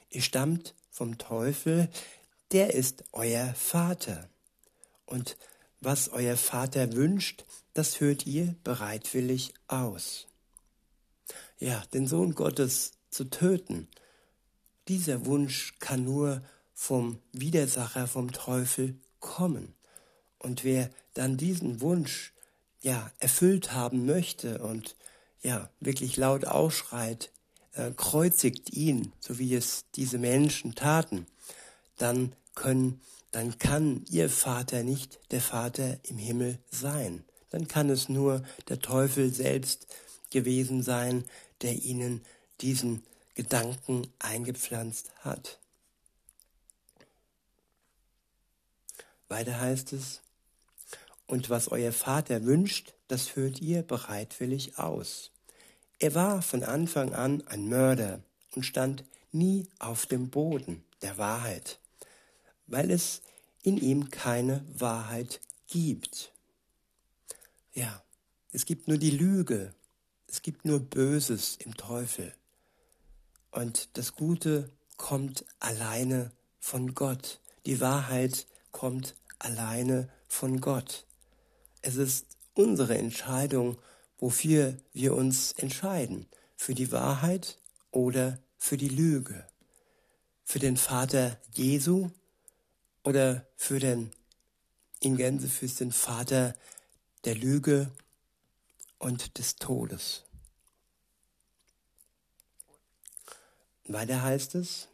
Ihr 0.10 0.22
stammt 0.22 0.76
vom 0.92 1.18
Teufel, 1.18 1.90
der 2.52 2.74
ist 2.74 3.04
euer 3.12 3.54
Vater. 3.56 4.30
Und 5.06 5.38
was 5.82 6.10
euer 6.10 6.38
Vater 6.38 6.94
wünscht, 6.94 7.46
das 7.74 8.00
hört 8.00 8.26
ihr 8.26 8.56
bereitwillig 8.64 9.54
aus. 9.68 10.28
Ja, 11.60 11.84
den 11.94 12.08
Sohn 12.08 12.36
Gottes 12.36 12.92
zu 13.10 13.26
töten, 13.26 13.88
dieser 14.88 15.26
Wunsch 15.26 15.76
kann 15.80 16.04
nur 16.04 16.42
vom 16.74 17.20
Widersacher, 17.32 18.08
vom 18.08 18.32
Teufel 18.32 18.96
kommen. 19.20 19.74
Und 20.40 20.64
wer 20.64 20.90
dann 21.14 21.38
diesen 21.38 21.80
Wunsch 21.80 22.34
ja 22.82 23.12
erfüllt 23.20 23.72
haben 23.72 24.06
möchte 24.06 24.60
und 24.60 24.98
ja 25.42 25.70
wirklich 25.80 26.18
laut 26.18 26.46
ausschreit, 26.46 27.32
äh, 27.74 27.92
kreuzigt 27.92 28.74
ihn, 28.74 29.14
so 29.20 29.40
wie 29.40 29.56
es 29.56 29.86
diese 29.96 30.18
Menschen 30.18 30.76
taten, 30.76 31.28
dann 31.98 32.36
können 32.56 33.02
dann 33.34 33.58
kann 33.58 34.06
ihr 34.12 34.30
Vater 34.30 34.84
nicht 34.84 35.20
der 35.32 35.42
Vater 35.42 35.98
im 36.04 36.20
Himmel 36.20 36.60
sein. 36.70 37.26
Dann 37.54 37.70
kann 37.70 37.90
es 37.90 38.10
nur 38.10 38.44
der 38.68 38.80
Teufel 38.80 39.34
selbst 39.34 39.88
gewesen 40.30 40.84
sein, 40.84 41.24
der 41.62 41.72
ihnen 41.72 42.22
diesen 42.60 43.04
Gedanken 43.36 44.12
eingepflanzt 44.20 45.14
hat. 45.22 45.60
Weiter 49.30 49.62
heißt 49.62 49.94
es, 49.94 50.20
und 51.26 51.50
was 51.50 51.70
euer 51.70 51.94
Vater 51.94 52.44
wünscht, 52.44 52.94
das 53.08 53.30
führt 53.30 53.62
ihr 53.62 53.82
bereitwillig 53.82 54.78
aus. 54.78 55.32
Er 56.00 56.14
war 56.14 56.42
von 56.42 56.64
Anfang 56.64 57.14
an 57.14 57.48
ein 57.48 57.70
Mörder 57.70 58.20
und 58.54 58.66
stand 58.66 59.06
nie 59.32 59.70
auf 59.80 60.06
dem 60.06 60.30
Boden 60.30 60.84
der 61.02 61.18
Wahrheit 61.18 61.80
weil 62.68 62.92
es 62.92 63.22
in 63.62 63.78
ihm 63.78 64.10
keine 64.10 64.64
Wahrheit 64.78 65.40
gibt. 65.68 66.33
Ja, 67.76 68.04
es 68.52 68.66
gibt 68.66 68.88
nur 68.88 69.00
die 69.00 69.10
Lüge, 69.10 69.74
es 70.28 70.44
gibt 70.44 70.64
nur 70.64 70.80
Böses 70.80 71.56
im 71.58 71.76
Teufel. 71.76 72.32
Und 73.50 73.98
das 73.98 74.14
Gute 74.14 74.70
kommt 74.98 75.44
alleine 75.60 76.32
von 76.60 76.94
Gott. 76.94 77.42
Die 77.66 77.82
Wahrheit 77.82 78.46
kommt 78.72 79.16
alleine 79.40 80.08
von 80.28 80.62
Gott. 80.62 81.08
Es 81.82 81.96
ist 81.96 82.38
unsere 82.54 82.96
Entscheidung, 82.96 83.80
wofür 84.20 84.78
wir 84.94 85.16
uns 85.16 85.54
entscheiden. 85.54 86.28
Für 86.56 86.76
die 86.76 86.92
Wahrheit 86.92 87.58
oder 87.90 88.38
für 88.60 88.78
die 88.78 88.90
Lüge. 88.90 89.48
Für 90.44 90.60
den 90.60 90.78
Vater 90.78 91.40
Jesu 91.56 92.12
oder 93.04 93.48
für 93.56 93.80
den 93.80 94.12
in 95.04 95.18
Gänse 95.18 95.48
für 95.50 95.68
den 95.68 95.92
Vater 95.92 96.56
der 97.26 97.36
Lüge 97.36 97.92
und 99.00 99.38
des 99.38 99.56
Todes. 99.56 100.24
Weiter 103.86 104.22
heißt 104.22 104.56
es, 104.56 104.88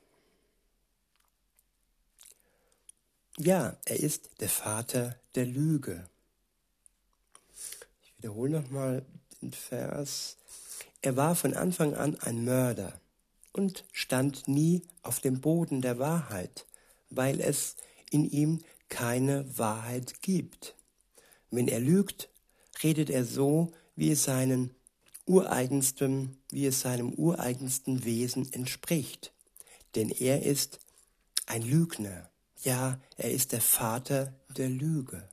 ja, 3.38 3.78
er 3.86 4.00
ist 4.00 4.30
der 4.42 4.50
Vater 4.50 5.16
der 5.36 5.46
Lüge. 5.46 6.10
Ich 8.04 8.18
wiederhole 8.18 8.62
nochmal 8.62 9.06
den 9.42 9.54
Vers. 9.54 10.38
Er 11.02 11.16
war 11.16 11.36
von 11.36 11.54
Anfang 11.54 11.94
an 11.96 12.20
ein 12.20 12.44
Mörder 12.44 13.00
und 13.54 13.86
stand 13.92 14.48
nie 14.48 14.82
auf 15.02 15.20
dem 15.20 15.40
Boden 15.40 15.82
der 15.82 15.98
Wahrheit, 16.00 16.66
weil 17.10 17.40
es 17.40 17.76
in 18.12 18.30
ihm 18.30 18.64
keine 18.90 19.58
Wahrheit 19.58 20.22
gibt. 20.22 20.76
Wenn 21.52 21.68
er 21.68 21.80
lügt, 21.80 22.30
redet 22.84 23.10
er 23.10 23.26
so, 23.26 23.72
wie 23.96 24.12
es 24.12 24.24
seinen 24.24 24.72
ureigensten, 25.26 26.38
wie 26.52 26.66
es 26.66 26.82
seinem 26.82 27.14
ureigensten 27.14 28.04
Wesen 28.04 28.52
entspricht. 28.54 29.34
Denn 29.96 30.10
er 30.10 30.44
ist 30.44 30.80
ein 31.46 31.62
Lügner. 31.62 32.30
Ja, 32.64 33.00
er 33.18 33.32
ist 33.32 33.52
der 33.52 33.62
Vater 33.62 34.34
der 34.56 34.70
Lüge. 34.70 35.28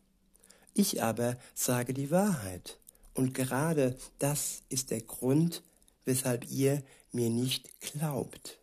Ich 0.74 1.02
aber 1.02 1.37
sage 1.55 1.94
die 1.94 2.11
Wahrheit. 2.11 2.79
Und 3.14 3.33
gerade 3.33 3.96
das 4.18 4.62
ist 4.68 4.90
der 4.90 5.00
Grund, 5.00 5.62
weshalb 6.05 6.50
ihr 6.50 6.83
mir 7.12 7.31
nicht 7.31 7.81
glaubt. 7.81 8.59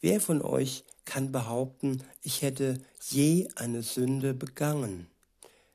Wer 0.00 0.20
von 0.20 0.42
euch 0.42 0.84
kann 1.04 1.30
behaupten, 1.30 2.02
ich 2.22 2.42
hätte 2.42 2.82
je 3.08 3.48
eine 3.56 3.82
Sünde 3.82 4.34
begangen? 4.34 5.06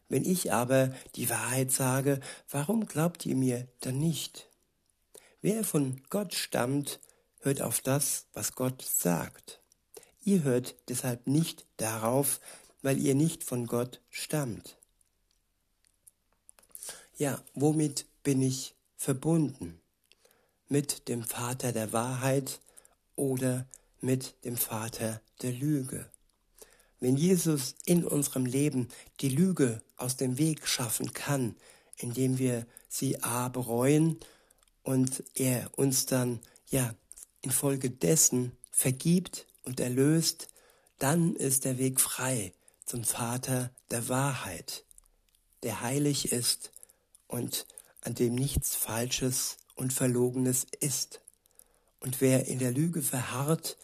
Wenn 0.10 0.24
ich 0.24 0.54
aber 0.54 0.94
die 1.16 1.30
Wahrheit 1.30 1.72
sage, 1.72 2.20
warum 2.50 2.86
glaubt 2.86 3.26
ihr 3.26 3.36
mir 3.36 3.68
dann 3.82 4.00
nicht? 4.00 4.50
Wer 5.42 5.64
von 5.64 6.02
Gott 6.10 6.34
stammt, 6.34 7.00
hört 7.42 7.62
auf 7.62 7.82
das, 7.82 8.26
was 8.34 8.54
Gott 8.54 8.82
sagt. 8.82 9.62
Ihr 10.24 10.44
hört 10.44 10.76
deshalb 10.90 11.28
nicht 11.28 11.66
darauf, 11.78 12.40
weil 12.82 12.98
ihr 12.98 13.16
nicht 13.16 13.44
von 13.44 13.68
Gott 13.68 14.02
stammt. 14.10 14.78
Ja, 17.18 17.42
womit 17.54 18.06
bin 18.24 18.42
ich 18.42 18.76
verbunden? 18.96 19.82
Mit 20.70 21.08
dem 21.08 21.24
Vater 21.24 21.72
der 21.72 21.94
Wahrheit 21.94 22.60
oder 23.16 23.66
mit 24.02 24.36
dem 24.46 24.58
Vater 24.58 25.22
der 25.42 25.52
Lüge? 25.52 26.10
Wenn 27.00 27.16
Jesus 27.16 27.76
in 27.86 28.04
unserem 28.04 28.46
Leben 28.46 28.88
die 29.20 29.30
Lüge 29.30 29.82
aus 29.98 30.18
dem 30.18 30.38
Weg 30.38 30.68
schaffen 30.68 31.14
kann, 31.14 31.56
indem 31.98 32.38
wir 32.40 32.66
sie 32.90 33.22
a 33.24 33.50
bereuen 33.50 34.20
und 34.84 35.24
er 35.36 35.70
uns 35.78 36.06
dann 36.06 36.40
ja 36.70 36.94
infolgedessen 37.42 38.52
vergibt 38.72 39.46
und 39.64 39.80
erlöst, 39.80 40.48
dann 41.00 41.36
ist 41.36 41.66
der 41.66 41.78
Weg 41.78 42.00
frei 42.00 42.54
zum 42.86 43.04
Vater 43.04 43.72
der 43.92 44.10
Wahrheit, 44.10 44.84
der 45.64 45.82
heilig 45.82 46.32
ist 46.32 46.72
und 47.28 47.68
an 48.02 48.16
dem 48.16 48.34
nichts 48.36 48.76
Falsches 48.76 49.58
und 49.76 49.94
Verlogenes 49.94 50.66
ist. 50.80 51.22
Und 52.00 52.22
wer 52.22 52.48
in 52.48 52.60
der 52.60 52.72
Lüge 52.72 53.02
verharrt, 53.02 53.78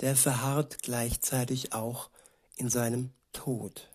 der 0.00 0.16
verharrt 0.16 0.82
gleichzeitig 0.82 1.72
auch 1.72 2.10
in 2.58 2.68
seinem 2.68 3.10
Tod. 3.32 3.88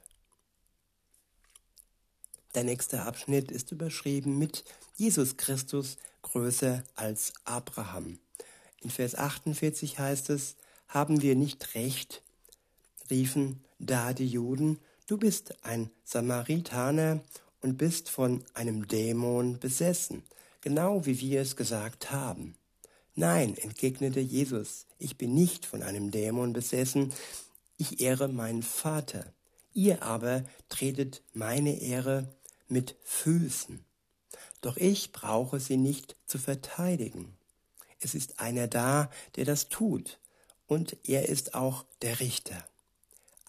Der 2.55 2.63
nächste 2.63 3.01
Abschnitt 3.01 3.51
ist 3.51 3.71
überschrieben 3.71 4.37
mit 4.37 4.63
Jesus 4.95 5.37
Christus 5.37 5.97
größer 6.21 6.83
als 6.95 7.33
Abraham. 7.45 8.19
In 8.81 8.89
Vers 8.89 9.15
48 9.15 9.99
heißt 9.99 10.29
es, 10.29 10.55
haben 10.87 11.21
wir 11.21 11.35
nicht 11.35 11.75
recht, 11.75 12.21
riefen 13.09 13.63
da 13.79 14.13
die 14.13 14.27
Juden, 14.27 14.79
du 15.07 15.17
bist 15.17 15.55
ein 15.63 15.89
Samaritaner 16.03 17.21
und 17.61 17.77
bist 17.77 18.09
von 18.09 18.43
einem 18.53 18.87
Dämon 18.87 19.59
besessen, 19.59 20.23
genau 20.61 21.05
wie 21.05 21.19
wir 21.19 21.41
es 21.41 21.55
gesagt 21.55 22.11
haben. 22.11 22.55
Nein, 23.15 23.57
entgegnete 23.57 24.19
Jesus, 24.19 24.85
ich 24.99 25.17
bin 25.17 25.33
nicht 25.33 25.65
von 25.65 25.81
einem 25.81 26.11
Dämon 26.11 26.53
besessen, 26.53 27.13
ich 27.77 28.01
ehre 28.01 28.27
meinen 28.27 28.63
Vater. 28.63 29.33
Ihr 29.73 30.03
aber 30.03 30.43
tretet 30.69 31.21
meine 31.33 31.79
Ehre 31.79 32.33
mit 32.67 32.95
Füßen. 33.03 33.83
Doch 34.61 34.77
ich 34.77 35.11
brauche 35.11 35.59
sie 35.59 35.77
nicht 35.77 36.15
zu 36.25 36.37
verteidigen. 36.37 37.35
Es 37.99 38.15
ist 38.15 38.39
einer 38.39 38.67
da, 38.67 39.09
der 39.35 39.45
das 39.45 39.69
tut, 39.69 40.19
und 40.67 40.97
er 41.03 41.29
ist 41.29 41.53
auch 41.53 41.85
der 42.01 42.19
Richter. 42.19 42.63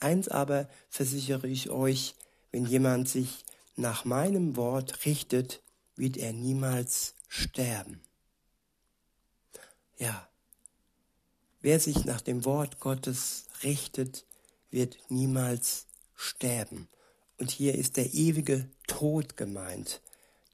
Eins 0.00 0.28
aber 0.28 0.68
versichere 0.90 1.46
ich 1.46 1.70
euch, 1.70 2.14
wenn 2.50 2.66
jemand 2.66 3.08
sich 3.08 3.44
nach 3.76 4.04
meinem 4.04 4.56
Wort 4.56 5.04
richtet, 5.06 5.62
wird 5.96 6.16
er 6.16 6.32
niemals 6.32 7.14
sterben. 7.28 8.00
Ja, 9.98 10.28
wer 11.60 11.80
sich 11.80 12.04
nach 12.04 12.20
dem 12.20 12.44
Wort 12.44 12.80
Gottes 12.80 13.46
richtet, 13.64 14.27
wird 14.70 14.98
niemals 15.09 15.87
sterben. 16.14 16.88
Und 17.38 17.50
hier 17.50 17.74
ist 17.74 17.96
der 17.96 18.14
ewige 18.14 18.68
Tod 18.87 19.37
gemeint, 19.37 20.00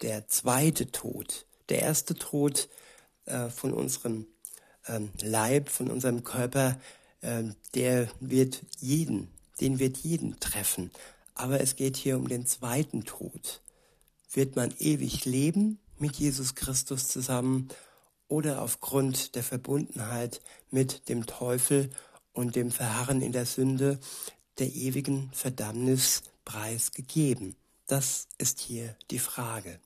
der 0.03 0.29
zweite 0.29 0.91
Tod. 0.91 1.47
Der 1.69 1.83
erste 1.83 2.15
Tod 2.15 2.69
äh, 3.27 3.49
von 3.49 3.73
unserem 3.73 4.27
ähm, 4.87 5.11
Leib, 5.21 5.69
von 5.69 5.91
unserem 5.91 6.25
Körper, 6.25 6.81
äh, 7.21 7.45
der 7.75 8.09
wird 8.21 8.63
jeden, 8.79 9.29
den 9.61 9.79
wird 9.79 9.99
jeden 9.99 10.41
treffen. 10.41 10.91
Aber 11.35 11.61
es 11.61 11.77
geht 11.77 11.97
hier 11.97 12.17
um 12.17 12.29
den 12.29 12.47
zweiten 12.47 13.05
Tod. 13.05 13.61
Wird 14.33 14.57
man 14.57 14.75
ewig 14.79 15.25
leben 15.25 15.79
mit 15.99 16.17
Jesus 16.17 16.55
Christus 16.55 17.09
zusammen 17.09 17.69
oder 18.29 18.63
aufgrund 18.63 19.35
der 19.35 19.43
Verbundenheit 19.43 20.41
mit 20.71 21.09
dem 21.09 21.27
Teufel 21.27 21.91
und 22.33 22.57
dem 22.57 22.71
Verharren 22.71 23.23
in 23.23 23.33
der 23.33 23.47
Sünde 23.47 23.99
der 24.59 24.73
ewigen 24.73 25.31
Verdammnis 25.33 26.23
preisgegeben? 26.45 27.57
Das 27.87 28.29
ist 28.39 28.61
hier 28.61 28.97
die 29.11 29.19
Frage. 29.19 29.81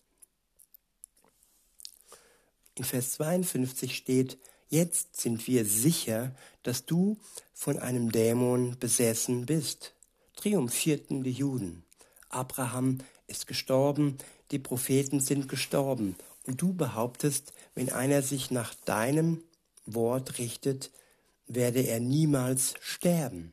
In 2.75 2.85
Vers 2.85 3.13
52 3.13 3.95
steht, 3.95 4.39
jetzt 4.69 5.21
sind 5.21 5.47
wir 5.47 5.65
sicher, 5.65 6.35
dass 6.65 6.87
du 6.87 7.17
von 7.53 7.79
einem 7.79 8.11
Dämon 8.11 8.77
besessen 8.79 9.47
bist. 9.47 9.95
Triumphierten 10.37 11.23
die 11.23 11.31
Juden. 11.31 11.85
Abraham 12.29 12.99
ist 13.29 13.47
gestorben, 13.47 14.19
die 14.51 14.59
Propheten 14.59 15.21
sind 15.21 15.49
gestorben. 15.49 16.17
Und 16.47 16.61
du 16.61 16.75
behauptest, 16.75 17.53
wenn 17.75 17.91
einer 17.91 18.23
sich 18.23 18.51
nach 18.51 18.75
deinem 18.75 19.43
Wort 19.87 20.39
richtet, 20.39 20.91
werde 21.47 21.81
er 21.81 22.01
niemals 22.01 22.75
sterben. 22.81 23.53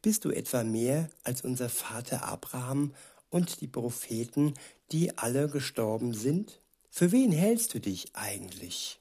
Bist 0.00 0.24
du 0.24 0.30
etwa 0.30 0.64
mehr 0.64 1.10
als 1.22 1.42
unser 1.42 1.68
Vater 1.68 2.24
Abraham 2.24 2.94
und 3.30 3.60
die 3.60 3.68
Propheten, 3.68 4.54
die 4.90 5.16
alle 5.18 5.48
gestorben 5.48 6.14
sind? 6.14 6.60
Für 6.90 7.12
wen 7.12 7.32
hältst 7.32 7.74
du 7.74 7.80
dich 7.80 8.14
eigentlich? 8.14 8.98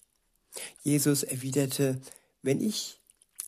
Jesus 0.83 1.23
erwiderte, 1.23 1.99
wenn 2.41 2.61
ich 2.61 2.99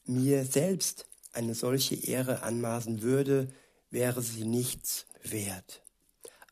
mir 0.05 0.45
selbst 0.45 1.05
eine 1.31 1.55
solche 1.55 1.95
Ehre 1.95 2.43
anmaßen 2.43 3.01
würde, 3.01 3.49
wäre 3.89 4.21
sie 4.21 4.45
nichts 4.45 5.05
wert. 5.23 5.81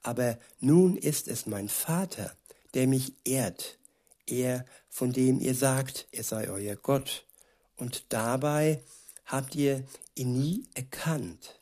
Aber 0.03 0.37
nun 0.59 0.95
ist 0.95 1.27
es 1.27 1.45
mein 1.45 1.69
Vater, 1.69 2.35
der 2.73 2.87
mich 2.87 3.13
ehrt, 3.25 3.77
er, 4.25 4.65
von 4.89 5.11
dem 5.11 5.39
ihr 5.39 5.55
sagt, 5.55 6.07
er 6.11 6.23
sei 6.23 6.49
euer 6.49 6.75
Gott 6.75 7.25
und 7.81 8.05
dabei 8.09 8.83
habt 9.25 9.55
ihr 9.55 9.83
ihn 10.13 10.33
nie 10.33 10.67
erkannt. 10.75 11.59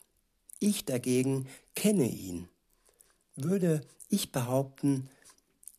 Ich 0.58 0.84
dagegen 0.84 1.48
kenne 1.74 2.10
ihn. 2.10 2.46
Würde 3.36 3.80
ich 4.10 4.30
behaupten, 4.30 5.08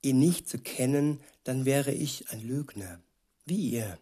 ihn 0.02 0.18
nicht 0.18 0.50
zu 0.50 0.58
kennen, 0.58 1.20
dann 1.44 1.66
wäre 1.66 1.92
ich 1.92 2.32
ein 2.32 2.42
Lügner, 2.42 3.00
wie 3.46 3.70
ihr. 3.70 4.00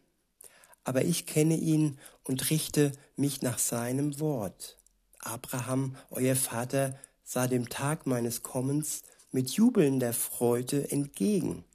Aber 0.86 1.04
ich 1.04 1.26
kenne 1.26 1.58
ihn 1.58 2.00
und 2.24 2.50
richte 2.50 2.94
mich 3.18 3.42
nach 3.42 3.60
seinem 3.60 4.22
Wort. 4.22 4.78
Abraham, 5.20 5.98
euer 6.10 6.38
Vater, 6.38 6.98
sah 7.26 7.48
dem 7.48 7.68
Tag 7.68 8.08
meines 8.08 8.44
Kommens 8.44 9.04
mit 9.34 9.50
jubelnder 9.52 10.14
Freude 10.14 10.90
entgegen, 10.90 11.66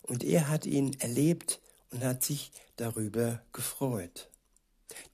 und 0.00 0.24
er 0.24 0.48
hat 0.48 0.64
ihn 0.64 0.98
erlebt 1.00 1.60
und 1.90 2.04
hat 2.04 2.24
sich 2.24 2.52
darüber 2.76 3.42
gefreut. 3.52 4.28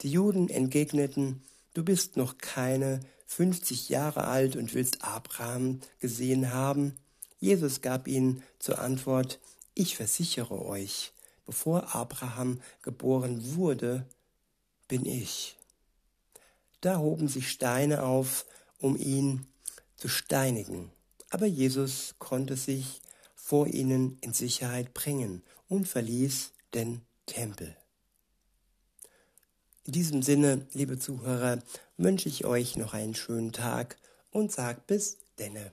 Die 0.03 0.11
Juden 0.11 0.49
entgegneten, 0.49 1.43
du 1.75 1.85
bist 1.85 2.17
noch 2.17 2.39
keine 2.39 3.01
50 3.27 3.89
Jahre 3.89 4.25
alt 4.25 4.57
und 4.57 4.75
willst 4.75 5.05
Abraham 5.05 5.81
gesehen 6.01 6.53
haben. 6.53 6.95
Jesus 7.41 7.81
gab 7.81 8.07
ihnen 8.07 8.43
zur 8.59 8.79
Antwort, 8.79 9.41
ich 9.75 9.97
versichere 9.97 10.65
euch, 10.65 11.13
bevor 11.47 11.95
Abraham 11.95 12.61
geboren 12.83 13.55
wurde, 13.57 14.07
bin 14.87 15.07
ich. 15.07 15.57
Da 16.83 16.99
hoben 16.99 17.29
sich 17.29 17.49
Steine 17.49 18.03
auf, 18.03 18.45
um 18.79 18.97
ihn 18.97 19.47
zu 19.97 20.09
steinigen. 20.09 20.91
Aber 21.31 21.47
Jesus 21.47 22.17
konnte 22.19 22.57
sich 22.57 23.01
vor 23.35 23.67
ihnen 23.67 24.19
in 24.21 24.35
Sicherheit 24.35 24.93
bringen 24.93 25.43
und 25.69 25.89
verließ 25.89 26.53
den 26.75 27.03
Tempel. 27.27 27.77
In 29.85 29.93
diesem 29.93 30.23
Sinne, 30.23 30.67
liebe 30.73 30.99
Zuhörer, 30.99 31.59
wünsche 31.97 32.29
ich 32.29 32.45
euch 32.45 32.77
noch 32.77 32.95
einen 32.95 33.15
schönen 33.15 33.53
Tag 33.53 33.97
und 34.31 34.53
sag 34.53 34.87
bis 34.87 35.19
denne. 35.39 35.73